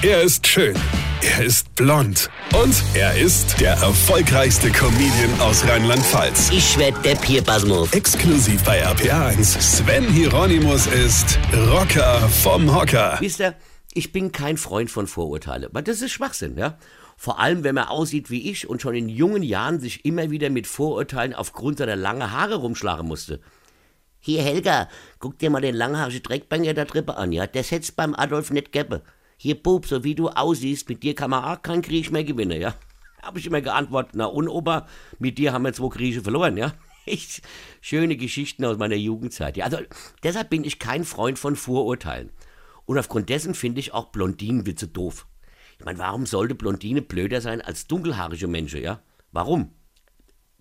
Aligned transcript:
Er 0.00 0.22
ist 0.22 0.46
schön. 0.46 0.76
Er 1.22 1.44
ist 1.44 1.74
blond. 1.74 2.30
Und 2.54 2.84
er 2.94 3.18
ist 3.18 3.60
der 3.60 3.72
erfolgreichste 3.72 4.70
Comedian 4.70 5.40
aus 5.40 5.66
Rheinland-Pfalz. 5.66 6.50
Ich 6.52 6.78
werd 6.78 7.04
der 7.04 7.16
Pierpasmus. 7.16 7.92
Exklusiv 7.92 8.62
bei 8.62 8.86
RPA1. 8.86 9.60
Sven 9.60 10.04
Hieronymus 10.04 10.86
ist 10.86 11.36
Rocker 11.52 12.20
vom 12.28 12.72
Hocker. 12.72 13.16
Wisst 13.18 13.40
ihr, 13.40 13.56
ich 13.92 14.12
bin 14.12 14.30
kein 14.30 14.56
Freund 14.56 14.88
von 14.88 15.08
Vorurteile, 15.08 15.68
weil 15.72 15.82
das 15.82 16.00
ist 16.00 16.12
Schwachsinn, 16.12 16.56
ja? 16.56 16.78
Vor 17.16 17.40
allem, 17.40 17.64
wenn 17.64 17.74
man 17.74 17.88
aussieht 17.88 18.30
wie 18.30 18.48
ich 18.52 18.70
und 18.70 18.80
schon 18.80 18.94
in 18.94 19.08
jungen 19.08 19.42
Jahren 19.42 19.80
sich 19.80 20.04
immer 20.04 20.30
wieder 20.30 20.48
mit 20.48 20.68
Vorurteilen 20.68 21.34
aufgrund 21.34 21.78
seiner 21.78 21.96
langen 21.96 22.30
Haare 22.30 22.54
rumschlagen 22.54 23.08
musste. 23.08 23.40
Hier, 24.20 24.42
Helga, 24.44 24.88
guck 25.18 25.40
dir 25.40 25.50
mal 25.50 25.60
den 25.60 25.74
langhaarigen 25.74 26.22
Dreckbanger 26.22 26.74
da 26.74 26.84
drüben 26.84 27.10
an, 27.16 27.32
ja? 27.32 27.48
Der 27.48 27.64
hätt's 27.64 27.90
beim 27.90 28.14
Adolf 28.14 28.52
nicht 28.52 28.70
gäbe. 28.70 29.02
Hier, 29.40 29.54
Bub, 29.54 29.86
so 29.86 30.02
wie 30.02 30.16
du 30.16 30.28
aussiehst, 30.30 30.88
mit 30.88 31.04
dir 31.04 31.14
kann 31.14 31.30
man 31.30 31.44
auch 31.44 31.62
keinen 31.62 31.80
Krieg 31.80 32.10
mehr 32.10 32.24
gewinnen, 32.24 32.60
ja? 32.60 32.74
Hab 33.22 33.36
ich 33.36 33.46
immer 33.46 33.60
geantwortet, 33.60 34.12
na 34.16 34.24
und 34.24 34.48
Opa, 34.48 34.88
mit 35.20 35.38
dir 35.38 35.52
haben 35.52 35.62
wir 35.62 35.72
zwei 35.72 35.88
Kriege 35.90 36.22
verloren, 36.22 36.56
ja? 36.56 36.74
Schöne 37.80 38.16
Geschichten 38.16 38.64
aus 38.64 38.78
meiner 38.78 38.96
Jugendzeit, 38.96 39.56
ja? 39.56 39.64
Also, 39.64 39.78
deshalb 40.24 40.50
bin 40.50 40.64
ich 40.64 40.80
kein 40.80 41.04
Freund 41.04 41.38
von 41.38 41.54
Vorurteilen. 41.54 42.30
Und 42.84 42.98
aufgrund 42.98 43.28
dessen 43.28 43.54
finde 43.54 43.78
ich 43.78 43.94
auch 43.94 44.06
Blondinenwitze 44.06 44.88
doof. 44.88 45.28
Ich 45.78 45.84
meine, 45.84 46.00
warum 46.00 46.26
sollte 46.26 46.56
Blondine 46.56 47.00
blöder 47.00 47.40
sein 47.40 47.60
als 47.60 47.86
dunkelhaarige 47.86 48.48
Menschen, 48.48 48.82
ja? 48.82 49.02
Warum? 49.30 49.70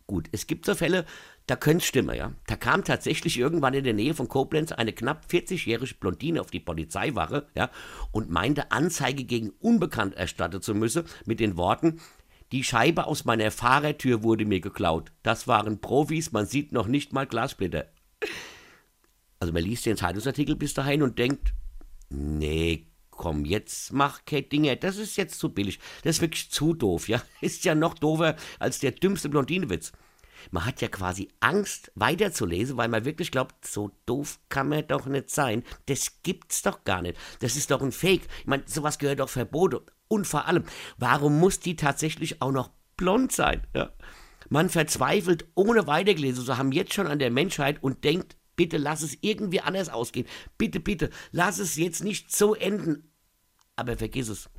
Gut, 0.08 0.30
es 0.32 0.48
gibt 0.48 0.66
so 0.66 0.74
Fälle, 0.74 1.06
da 1.48 1.58
könnte 1.58 1.84
es 1.84 1.86
stimmen, 1.86 2.16
ja. 2.16 2.34
Da 2.48 2.56
kam 2.56 2.86
tatsächlich 2.86 3.38
irgendwann 3.38 3.74
in 3.74 3.84
der 3.84 3.94
Nähe 3.94 4.14
von 4.14 4.30
Koblenz 4.30 4.72
eine 4.72 4.94
knapp 4.94 5.26
40-jährige 5.30 5.96
Blondine 5.96 6.40
auf 6.40 6.50
die 6.50 6.62
Polizeiwache, 6.62 7.48
ja, 7.56 7.70
und 8.12 8.30
meinte, 8.30 8.72
Anzeige 8.72 9.26
gegen 9.26 9.50
Unbekannt 9.60 10.16
erstatten 10.16 10.62
zu 10.62 10.74
müssen, 10.74 11.04
mit 11.26 11.42
den 11.42 11.58
Worten, 11.58 12.00
die 12.54 12.64
Scheibe 12.64 13.08
aus 13.08 13.26
meiner 13.26 13.52
Fahrertür 13.52 14.24
wurde 14.24 14.46
mir 14.46 14.62
geklaut. 14.62 15.12
Das 15.24 15.48
waren 15.48 15.82
Profis, 15.82 16.32
man 16.32 16.46
sieht 16.46 16.72
noch 16.72 16.88
nicht 16.88 17.12
mal 17.12 17.28
Glassplitter. 17.28 17.88
Also 19.40 19.54
man 19.54 19.64
liest 19.64 19.86
den 19.86 19.98
Zeitungsartikel 19.98 20.56
bis 20.56 20.74
dahin 20.74 21.04
und 21.04 21.20
denkt, 21.20 21.54
nee, 22.10 22.87
komm, 23.18 23.44
jetzt 23.44 23.92
mach 23.92 24.24
kein 24.26 24.48
Dinger, 24.48 24.76
das 24.78 24.98
ist 24.98 25.18
jetzt 25.18 25.40
zu 25.40 25.50
billig. 25.50 25.80
Das 26.04 26.18
ist 26.18 26.22
wirklich 26.22 26.50
zu 26.50 26.74
doof, 26.74 27.10
ja. 27.10 27.22
Ist 27.42 27.66
ja 27.66 27.76
noch 27.76 27.96
doofer 27.96 28.36
als 28.60 28.80
der 28.80 28.92
dümmste 28.92 29.30
Blondinewitz. 29.30 29.92
Man 30.52 30.66
hat 30.66 30.82
ja 30.82 30.88
quasi 30.88 31.28
Angst, 31.40 31.92
weiterzulesen, 31.96 32.78
weil 32.78 32.88
man 32.88 33.06
wirklich 33.06 33.32
glaubt, 33.32 33.66
so 33.66 33.92
doof 34.06 34.40
kann 34.50 34.70
man 34.70 34.88
doch 34.88 35.06
nicht 35.08 35.30
sein. 35.30 35.64
Das 35.88 36.22
gibt's 36.24 36.62
doch 36.62 36.84
gar 36.84 37.02
nicht. 37.02 37.18
Das 37.40 37.56
ist 37.56 37.72
doch 37.72 37.82
ein 37.82 37.92
Fake. 37.92 38.22
Ich 38.40 38.48
meine, 38.48 38.64
sowas 38.66 38.98
gehört 38.98 39.20
doch 39.20 39.30
verboten. 39.30 39.86
Und 40.08 40.26
vor 40.26 40.48
allem, 40.48 40.64
warum 40.98 41.40
muss 41.40 41.60
die 41.60 41.76
tatsächlich 41.76 42.42
auch 42.42 42.52
noch 42.52 42.70
blond 42.96 43.32
sein? 43.32 43.68
Ja? 43.76 43.92
Man 44.50 44.70
verzweifelt 44.70 45.46
ohne 45.56 45.88
weitergelesen, 45.88 46.46
so 46.46 46.58
haben 46.58 46.72
jetzt 46.72 46.94
schon 46.94 47.08
an 47.08 47.20
der 47.20 47.32
Menschheit 47.32 47.84
und 47.84 48.06
denkt, 48.06 48.38
bitte 48.56 48.78
lass 48.78 49.02
es 49.02 49.18
irgendwie 49.22 49.62
anders 49.62 49.88
ausgehen. 49.88 50.28
Bitte, 50.58 50.82
bitte, 50.82 51.10
lass 51.32 51.60
es 51.60 51.78
jetzt 51.78 52.04
nicht 52.04 52.36
so 52.36 52.56
enden. 52.56 53.07
Aber 53.78 53.96
vergiss 53.96 54.28
es. 54.28 54.50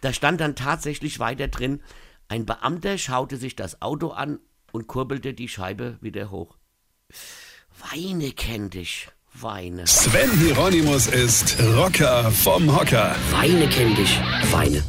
Da 0.00 0.12
stand 0.12 0.40
dann 0.40 0.56
tatsächlich 0.56 1.20
weiter 1.20 1.46
drin, 1.46 1.80
ein 2.28 2.44
Beamter 2.46 2.98
schaute 2.98 3.36
sich 3.36 3.54
das 3.54 3.82
Auto 3.82 4.08
an 4.08 4.40
und 4.72 4.88
kurbelte 4.88 5.34
die 5.34 5.48
Scheibe 5.48 5.98
wieder 6.00 6.30
hoch. 6.30 6.56
Weine 7.92 8.32
kenn 8.32 8.70
dich, 8.70 9.08
Weine. 9.34 9.86
Sven 9.86 10.30
Hieronymus 10.38 11.06
ist 11.06 11.60
Rocker 11.76 12.30
vom 12.30 12.74
Hocker. 12.74 13.14
Weine 13.30 13.68
kenn 13.68 13.94
dich, 13.94 14.18
Weine. 14.50 14.82